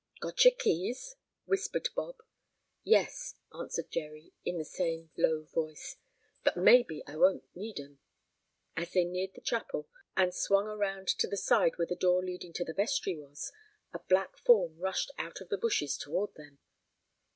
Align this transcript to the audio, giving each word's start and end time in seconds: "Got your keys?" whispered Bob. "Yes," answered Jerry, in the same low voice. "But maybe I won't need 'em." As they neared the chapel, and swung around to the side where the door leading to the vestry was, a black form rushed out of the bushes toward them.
"Got 0.19 0.43
your 0.43 0.55
keys?" 0.57 1.15
whispered 1.45 1.89
Bob. 1.95 2.21
"Yes," 2.83 3.35
answered 3.53 3.91
Jerry, 3.91 4.33
in 4.43 4.57
the 4.57 4.65
same 4.65 5.11
low 5.15 5.43
voice. 5.43 5.97
"But 6.43 6.57
maybe 6.57 7.03
I 7.05 7.17
won't 7.17 7.43
need 7.55 7.79
'em." 7.79 7.99
As 8.75 8.93
they 8.93 9.03
neared 9.05 9.35
the 9.35 9.41
chapel, 9.41 9.87
and 10.17 10.33
swung 10.33 10.65
around 10.65 11.07
to 11.09 11.27
the 11.27 11.37
side 11.37 11.77
where 11.77 11.85
the 11.85 11.95
door 11.95 12.23
leading 12.23 12.51
to 12.53 12.63
the 12.65 12.73
vestry 12.73 13.15
was, 13.15 13.51
a 13.93 13.99
black 13.99 14.39
form 14.39 14.79
rushed 14.79 15.11
out 15.19 15.39
of 15.39 15.49
the 15.49 15.57
bushes 15.59 15.95
toward 15.99 16.33
them. 16.33 16.57